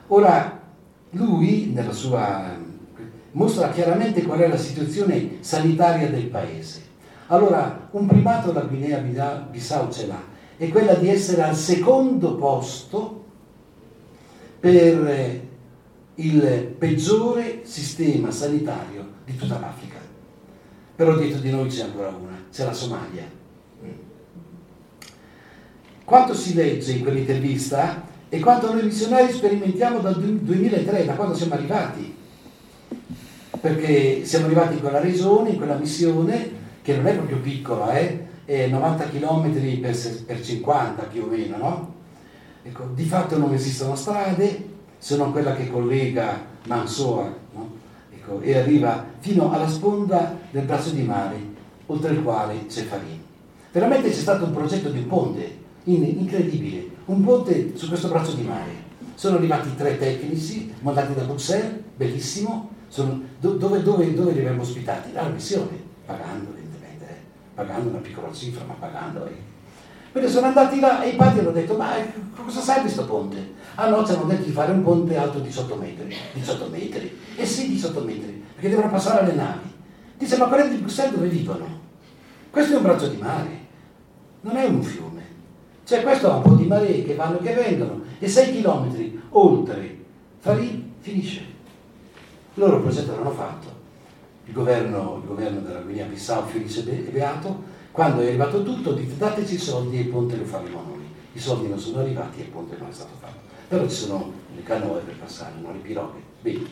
[0.08, 0.60] Ora,
[1.12, 2.58] lui, nella sua
[3.32, 6.84] mostra chiaramente qual è la situazione sanitaria del paese.
[7.28, 10.22] Allora, un primato la Guinea-Bissau ce l'ha,
[10.58, 13.25] è quella di essere al secondo posto
[14.66, 15.42] per
[16.16, 20.00] il peggiore sistema sanitario di tutta l'Africa.
[20.96, 23.30] Però dietro di noi c'è ancora una, c'è la Somalia.
[26.04, 31.54] Quanto si legge in quell'intervista e quanto noi missionari sperimentiamo dal 2003, da quando siamo
[31.54, 32.16] arrivati.
[33.62, 36.52] Perché siamo arrivati in quella regione, in quella missione,
[36.82, 38.26] che non è proprio piccola, eh?
[38.46, 41.95] è 90 km per, per 50 più o meno, no?
[42.68, 47.70] Ecco, di fatto non esistono strade, se non quella che collega Mansoa no?
[48.10, 51.38] ecco, e arriva fino alla sponda del braccio di mare,
[51.86, 53.22] oltre il quale c'è Farin.
[53.72, 58.42] Veramente c'è stato un progetto di un ponte incredibile, un ponte su questo braccio di
[58.42, 58.72] mare.
[59.14, 65.16] Sono arrivati tre tecnici mandati da Bruxelles, bellissimo, sono, dove, dove, dove, li abbiamo ospitati?
[65.16, 67.18] Alla missione, pagando evidentemente, eh?
[67.54, 69.28] pagando una piccola cifra, ma pagando.
[69.28, 69.54] Eh?
[70.16, 71.92] Quindi sono andati là e i padri hanno detto, ma
[72.46, 73.52] cosa serve questo ponte?
[73.76, 76.16] Ah no, ci hanno detto di fare un ponte alto 18 metri.
[76.32, 77.20] 18 metri?
[77.36, 79.70] Eh sì, 18 metri, perché devono passare le navi.
[80.18, 81.68] Dice, ma quelli di Bruxelles dove vivono?
[82.50, 83.60] Questo è un braccio di mare,
[84.40, 85.22] non è un fiume.
[85.84, 89.22] Cioè questo ha un po' di maree che vanno e che vengono, e 6 chilometri
[89.32, 89.98] oltre
[90.40, 91.44] Farì finisce.
[92.54, 93.68] Loro il progetto l'hanno fatto.
[94.46, 99.54] Il governo, il governo della Guinea-Bissau, felice e beato, quando è arrivato tutto, dite dateci
[99.54, 101.06] i soldi e il ponte lo faremo noi.
[101.32, 103.38] I soldi non sono arrivati e il ponte non è stato fatto.
[103.70, 106.20] Però ci sono le canoe per passare, non le piroghe.
[106.42, 106.68] Bene.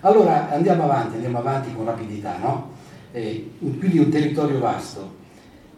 [0.00, 2.72] Allora andiamo avanti, andiamo avanti con rapidità, no?
[3.12, 5.18] Eh, quindi un territorio vasto.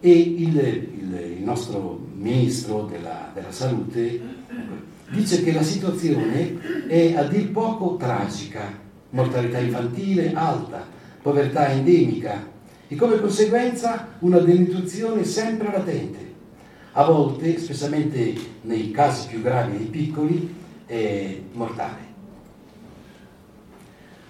[0.00, 4.20] E il, il, il nostro ministro della, della salute
[5.10, 8.72] dice che la situazione è a dir poco tragica,
[9.10, 10.82] mortalità infantile alta,
[11.20, 12.51] povertà endemica
[12.92, 16.30] e come conseguenza una denutrizione sempre latente.
[16.92, 22.10] A volte, specialmente nei casi più gravi dei piccoli, è mortale.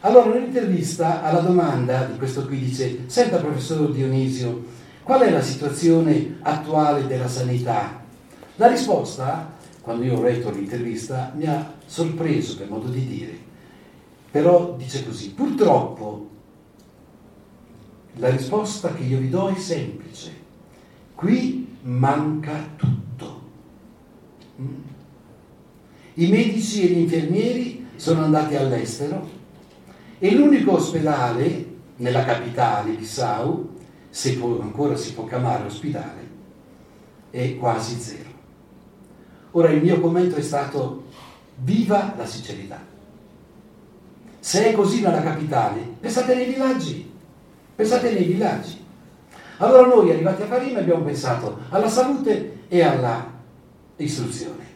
[0.03, 4.65] Allora, nell'intervista alla domanda di questo qui dice, senta professor Dionisio,
[5.03, 8.01] qual è la situazione attuale della sanità?
[8.57, 13.37] La risposta, quando io ho letto l'intervista, mi ha sorpreso per modo di dire.
[14.31, 16.29] Però dice così, purtroppo
[18.15, 20.41] la risposta che io vi do è semplice.
[21.15, 23.41] Qui manca tutto.
[24.61, 24.75] Mm?
[26.15, 29.29] I medici e gli infermieri sono andati all'estero
[30.19, 33.71] e l'unico ospedale nella capitale, Bissau,
[34.11, 36.29] se ancora si può chiamare ospedale,
[37.31, 38.31] è quasi zero.
[39.53, 41.05] Ora il mio commento è stato
[41.57, 42.81] viva la sincerità.
[44.39, 47.12] Se è così nella capitale, pensate nei villaggi,
[47.83, 48.81] pensate nei villaggi.
[49.59, 53.29] Allora noi arrivati a Parima abbiamo pensato alla salute e alla
[53.97, 54.71] istruzione.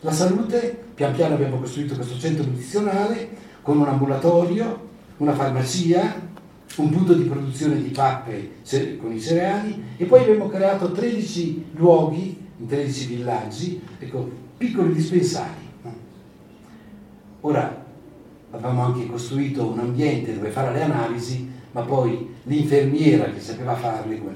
[0.00, 3.28] La salute, pian piano abbiamo costruito questo centro nutrizionale
[3.62, 4.86] con un ambulatorio,
[5.18, 6.26] una farmacia,
[6.76, 8.50] un punto di produzione di pappe
[8.98, 15.66] con i cereali e poi abbiamo creato 13 luoghi in 13 villaggi, ecco, piccoli dispensari.
[17.40, 17.84] Ora
[18.50, 24.34] avevamo anche costruito un ambiente dove fare le analisi, ma poi l'infermiera che sapeva come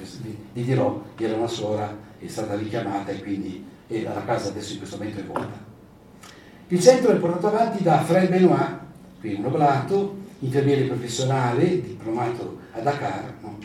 [0.53, 4.97] vi dirò, era una suora, è stata richiamata e quindi la casa adesso in questo
[4.97, 5.71] momento è vuota.
[6.69, 8.79] Il centro è portato avanti da Fred Benoit,
[9.21, 13.59] qui un oblato, infermiere professionale, diplomato a Dakar, no?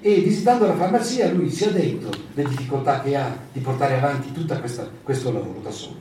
[0.00, 4.32] e visitando la farmacia lui si è detto le difficoltà che ha di portare avanti
[4.32, 4.58] tutto
[5.02, 5.96] questo lavoro da solo.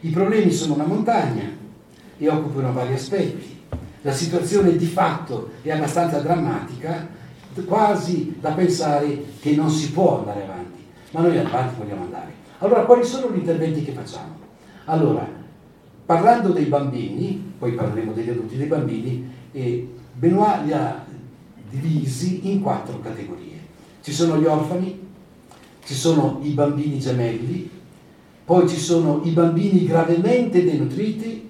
[0.00, 1.50] I problemi sono una montagna
[2.16, 3.57] e occupano vari aspetti.
[4.02, 7.16] La situazione di fatto è abbastanza drammatica,
[7.66, 12.32] quasi da pensare che non si può andare avanti, ma noi avanti vogliamo andare.
[12.58, 14.36] Allora, quali sono gli interventi che facciamo?
[14.84, 15.38] Allora,
[16.08, 21.04] Parlando dei bambini, poi parleremo degli adulti dei bambini, eh, Benoit li ha
[21.68, 23.58] divisi in quattro categorie.
[24.00, 24.98] Ci sono gli orfani,
[25.84, 27.68] ci sono i bambini gemelli,
[28.42, 31.47] poi ci sono i bambini gravemente denutriti,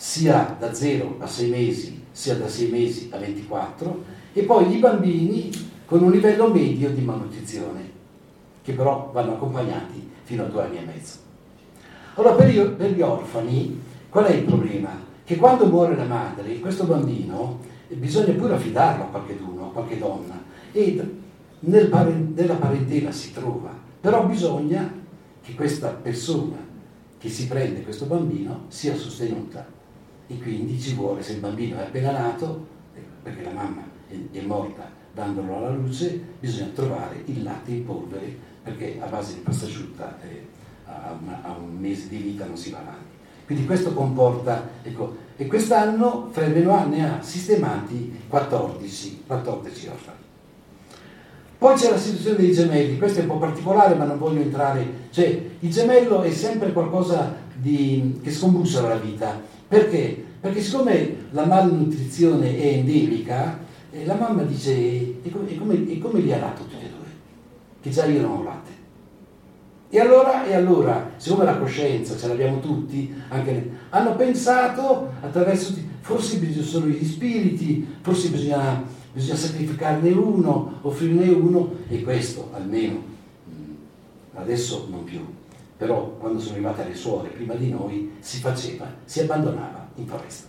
[0.00, 4.78] sia da 0 a 6 mesi, sia da 6 mesi a 24, e poi i
[4.78, 5.50] bambini
[5.86, 7.90] con un livello medio di malnutrizione,
[8.62, 11.16] che però vanno accompagnati fino a due anni e mezzo.
[12.14, 14.90] Allora per, io, per gli orfani qual è il problema?
[15.24, 20.40] Che quando muore la madre, questo bambino bisogna pure affidarlo a qualcuno, a qualche donna
[20.70, 21.16] e
[21.58, 21.88] nel
[22.34, 24.94] nella parentela si trova, però bisogna
[25.42, 26.56] che questa persona
[27.18, 29.76] che si prende questo bambino sia sostenuta
[30.28, 32.66] e quindi ci vuole, se il bambino è appena nato,
[33.22, 38.98] perché la mamma è, morta dandolo alla luce, bisogna trovare il latte in polvere perché
[39.00, 40.46] a base di pasta asciutta eh,
[40.84, 43.16] a, una, a, un mese di vita non si va avanti.
[43.46, 50.18] Quindi questo comporta, ecco, e quest'anno Fred Benoit ne ha sistemati 14, 14 orfani.
[51.56, 55.08] Poi c'è la situazione dei gemelli, questo è un po' particolare ma non voglio entrare,
[55.10, 60.24] cioè il gemello è sempre qualcosa di, che scombussola la vita, perché?
[60.40, 63.58] Perché siccome la malnutrizione è endemica,
[63.90, 65.50] eh, la mamma dice, e come,
[65.88, 67.06] e, come, li ha dato tutti e due?
[67.82, 68.70] Che già io non ho latte.
[69.90, 76.38] E allora, e allora, siccome la coscienza ce l'abbiamo tutti, anche, hanno pensato attraverso, forse
[76.38, 83.02] bisogna solo gli spiriti, forse bisogna, bisogna sacrificarne uno, offrirne uno, e questo almeno,
[83.50, 83.74] mm,
[84.34, 85.20] adesso non più,
[85.78, 90.48] però quando sono arrivate le suore prima di noi, si faceva, si abbandonava in foresta.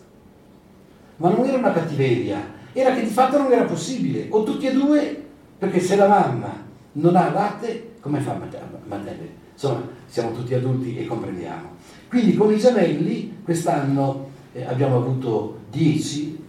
[1.18, 2.42] Ma non era una cattiveria,
[2.74, 5.24] era che di fatto non era possibile, o tutti e due,
[5.60, 8.42] perché se la mamma non ha latte, come fa a
[8.86, 9.38] mantenere?
[9.54, 11.76] Insomma, siamo tutti adulti e comprendiamo.
[12.08, 16.44] Quindi con i gemelli quest'anno eh, abbiamo avuto 10,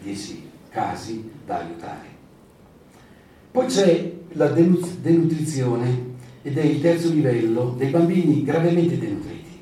[0.00, 2.06] 10 casi da aiutare.
[3.50, 6.07] Poi c'è la denutrizione
[6.48, 9.58] ed è il terzo livello dei bambini gravemente denutriti,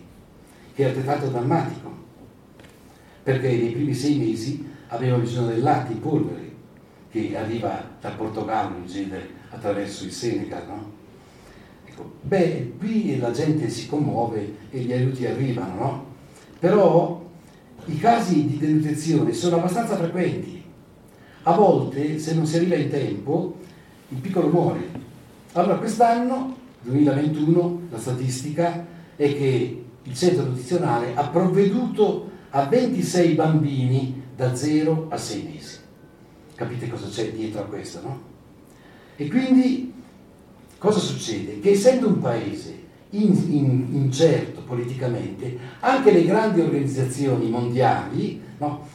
[0.72, 1.91] che è altrettanto drammatico,
[3.24, 6.53] perché nei primi sei mesi avevano bisogno del latte in polvere,
[7.11, 10.93] che arriva dal Portogallo in genere attraverso il Senegal, no?
[11.87, 16.07] Ecco, beh, qui la gente si commuove e gli aiuti arrivano, no?
[16.61, 17.28] Però
[17.87, 20.62] i casi di denutrizione sono abbastanza frequenti.
[21.43, 23.57] A volte, se non si arriva in tempo,
[24.11, 24.89] il piccolo muore.
[25.53, 26.55] Allora quest'anno,
[26.87, 35.09] 2021, la statistica è che il centro nutrizionale ha provveduto a 26 bambini da 0
[35.11, 35.78] a 6 mesi.
[36.55, 38.20] Capite cosa c'è dietro a questo, no?
[39.16, 39.93] E quindi
[40.78, 41.59] cosa succede?
[41.61, 48.87] Che essendo un paese in, in, incerto politicamente, anche le grandi organizzazioni mondiali no,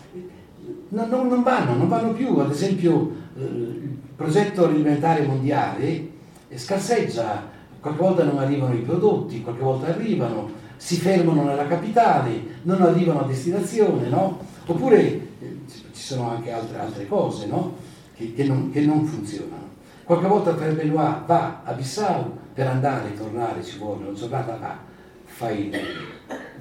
[0.89, 2.37] non, non, vanno, non vanno più.
[2.37, 6.09] Ad esempio eh, il progetto alimentare mondiale
[6.55, 7.49] scarseggia,
[7.81, 13.21] qualche volta non arrivano i prodotti, qualche volta arrivano, si fermano nella capitale, non arrivano
[13.21, 14.39] a destinazione, no?
[14.67, 15.01] Oppure
[15.39, 17.75] eh, ci sono anche altre, altre cose no?
[18.15, 19.69] che, che, non, che, non, funzionano.
[20.03, 24.57] Qualche volta Frère Benoit va a Bissau per andare e tornare, ci vuole una giornata
[24.59, 24.77] là,
[25.25, 25.71] fai,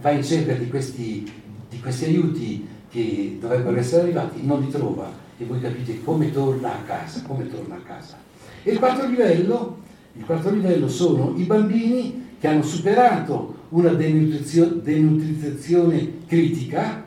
[0.00, 1.30] va in cerca di questi,
[1.68, 6.72] di questi aiuti che dovrebbero essere arrivati, non li trova e voi capite come torna
[6.72, 8.16] a casa, come torna a casa.
[8.62, 9.78] E il quarto livello,
[10.14, 17.06] il quarto livello sono i bambini che hanno superato una denutrizzazione critica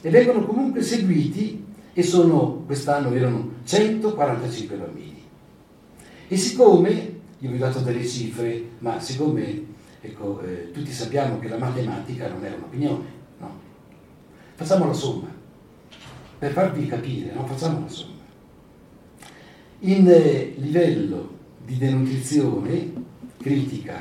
[0.00, 5.22] e vengono comunque seguiti e sono, quest'anno erano 145 bambini.
[6.28, 11.48] E siccome, io vi ho dato delle cifre, ma siccome ecco, eh, tutti sappiamo che
[11.48, 13.04] la matematica non è un'opinione,
[13.38, 13.50] no?
[14.54, 15.28] Facciamo la somma,
[16.38, 17.44] per farvi capire, no?
[17.46, 18.12] facciamo la somma.
[19.80, 21.33] In eh, livello
[21.64, 22.92] di denutrizione
[23.38, 24.00] critica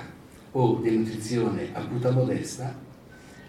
[0.52, 2.76] o denutrizione acuta modesta,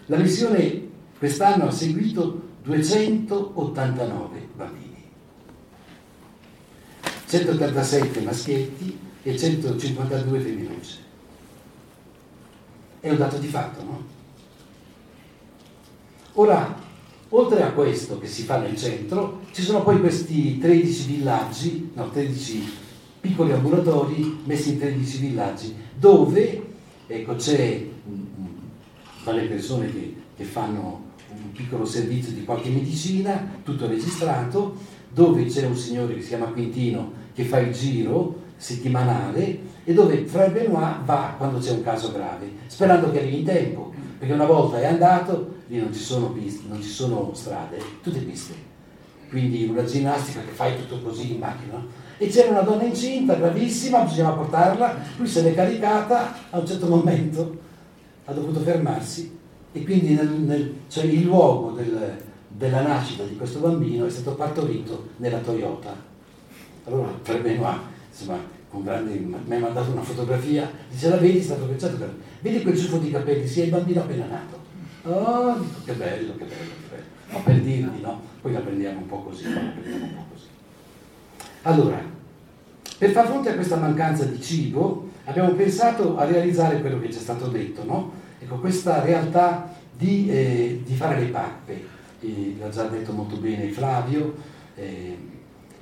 [0.06, 0.88] la missione
[1.18, 5.04] quest'anno ha seguito 289 bambini,
[7.26, 10.98] 187 maschietti e 152 femminucce.
[13.00, 14.04] È un dato di fatto, no?
[16.34, 16.74] Ora,
[17.30, 22.10] oltre a questo che si fa nel centro, ci sono poi questi 13 villaggi, no,
[22.10, 22.82] 13
[23.25, 26.62] piccoli ambulatori messi in 13 villaggi, dove
[27.07, 27.83] ecco, c'è
[29.25, 34.77] dalle persone che, che fanno un piccolo servizio di qualche medicina, tutto registrato,
[35.09, 40.27] dove c'è un signore che si chiama Quintino che fa il giro settimanale e dove
[40.27, 44.45] Fra Benoit va quando c'è un caso grave, sperando che arrivi in tempo, perché una
[44.45, 48.72] volta è andato, lì non ci sono piste, non ci sono strade, tutte piste.
[49.29, 51.85] Quindi una ginnastica che fai tutto così in macchina.
[52.16, 56.87] E c'era una donna incinta, gravissima, bisognava portarla, lui se l'è caricata, a un certo
[56.87, 57.59] momento
[58.27, 59.37] ha dovuto fermarsi
[59.72, 62.16] e quindi nel, nel, cioè il luogo del,
[62.49, 65.93] della nascita di questo bambino è stato partorito nella Toyota.
[66.85, 68.39] Allora per Benoit, insomma,
[68.70, 72.62] con grande, mi ha mandato una fotografia, dice la vedi, è stato pensato per vedi
[72.62, 74.62] quel ciuffo di capelli, sì, è il bambino appena nato.
[75.07, 77.05] Oh, che bello, che bello, che bello.
[77.33, 78.33] Ma per dirvi, no?
[78.45, 80.45] Poi la prendiamo un po' così, un po' così.
[81.62, 81.99] Allora,
[82.99, 87.16] per far fronte a questa mancanza di cibo, abbiamo pensato a realizzare quello che ci
[87.16, 88.12] è stato detto, no?
[88.38, 91.86] Ecco, questa realtà di, eh, di fare le pappe,
[92.20, 94.34] eh, l'ha già detto molto bene Flavio,
[94.74, 95.16] eh,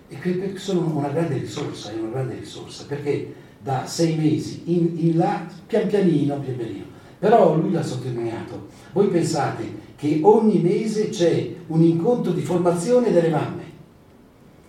[0.06, 5.08] e che sono una grande risorsa, è una grande risorsa, perché da sei mesi in,
[5.08, 6.91] in là, pian pianino, pian pianino.
[7.22, 9.62] Però lui l'ha sottolineato, voi pensate
[9.94, 13.62] che ogni mese c'è un incontro di formazione delle mamme,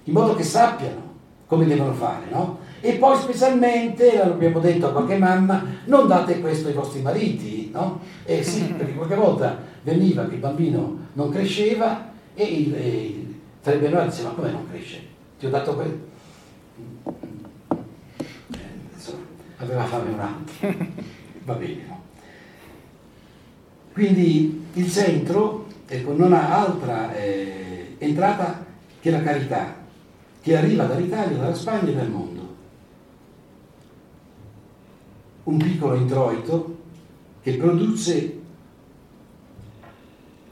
[0.04, 1.02] in modo che sappiano
[1.48, 2.60] come devono fare, no?
[2.80, 8.02] E poi specialmente, l'abbiamo detto a qualche mamma, non date questo ai vostri mariti, no?
[8.24, 13.78] Eh sì, perché qualche volta veniva che il bambino non cresceva e il, il Tre
[13.78, 15.02] Benoit diceva, ma come non cresce?
[15.40, 15.98] Ti ho dato questo?
[18.52, 19.14] Eh,
[19.58, 20.76] aveva fame un altro.
[21.46, 22.03] Va bene, no?
[23.94, 28.66] Quindi il centro ecco, non ha altra eh, entrata
[29.00, 29.76] che la carità,
[30.42, 32.42] che arriva dall'Italia, dalla Spagna e dal mondo
[35.44, 36.78] un piccolo introito
[37.42, 38.40] che produce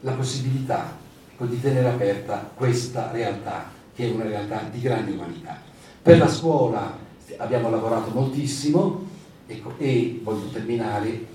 [0.02, 0.98] la possibilità
[1.38, 5.60] di tenere aperta questa realtà, che è una realtà di grande umanità.
[6.02, 6.96] Per la scuola
[7.38, 9.08] abbiamo lavorato moltissimo
[9.48, 11.26] ecco, e voglio terminare,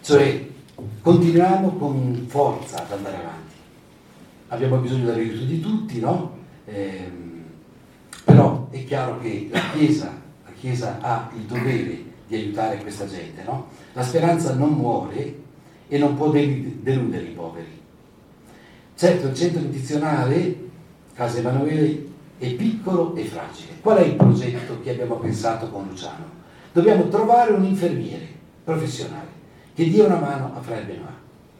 [0.00, 0.54] cioè
[1.00, 3.54] continuiamo con forza ad andare avanti.
[4.48, 6.36] Abbiamo bisogno dell'aiuto di tutti, no?
[6.66, 7.10] Eh,
[8.24, 10.12] però è chiaro che la Chiesa,
[10.44, 13.42] la Chiesa ha il dovere di aiutare questa gente.
[13.44, 13.68] No?
[13.92, 15.44] La speranza non muore
[15.88, 17.80] e non può deludere i poveri.
[18.94, 20.64] Certo, il centro nutrizionale,
[21.14, 22.04] Casa Emanuele,
[22.38, 23.78] è piccolo e fragile.
[23.80, 26.34] Qual è il progetto che abbiamo pensato con Luciano?
[26.72, 28.26] Dobbiamo trovare un infermiere
[28.64, 29.36] professionale
[29.76, 31.12] che dia una mano a Fred Benoit.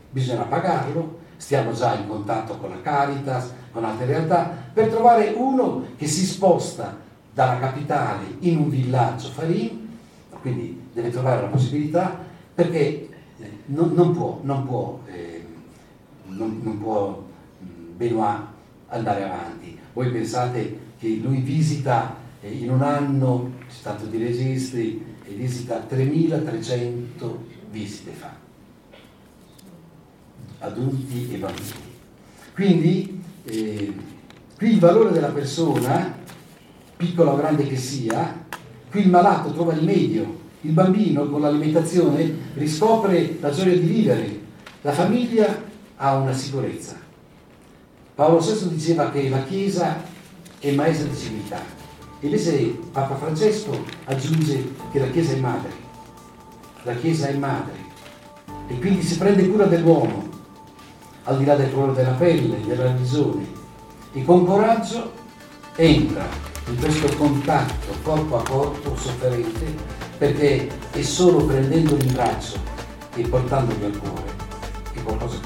[0.09, 5.85] Bisogna pagarlo, stiamo già in contatto con la Caritas, con altre realtà, per trovare uno
[5.99, 6.97] che si sposta
[7.31, 9.99] dalla capitale in un villaggio Farin,
[10.41, 12.19] quindi deve trovare la possibilità
[12.55, 15.45] perché eh, non, non può, non può, eh,
[16.29, 17.23] non, non può
[17.97, 18.41] Benoit
[18.89, 19.79] andare avanti.
[19.93, 25.05] Voi pensate che lui visita eh, in un anno, c'è stato di registri,
[25.35, 28.35] visita 3300 visite fa,
[30.61, 31.85] adulti e bambini.
[32.55, 33.95] Quindi eh,
[34.57, 36.17] qui il valore della persona,
[36.97, 38.45] piccola o grande che sia,
[38.91, 44.41] qui il malato trova il meglio, il bambino con l'alimentazione riscopre la gioia di vivere,
[44.81, 45.63] la famiglia
[45.97, 46.97] ha una sicurezza.
[48.15, 50.03] Paolo VI diceva che la Chiesa
[50.59, 51.61] è maestra di civiltà,
[52.21, 55.86] invece Papa Francesco aggiunge che la Chiesa è madre,
[56.87, 57.75] la Chiesa è madre
[58.69, 60.29] e quindi si prende cura dell'uomo,
[61.25, 63.45] al di là del colore della pelle, della religione,
[64.13, 65.13] e con coraggio
[65.75, 66.25] entra
[66.69, 69.75] in questo contatto corpo a corpo sofferente
[70.17, 72.57] perché è solo prendendoli in braccio
[73.15, 74.35] e portandoli al cuore
[74.93, 75.46] che qualcosa.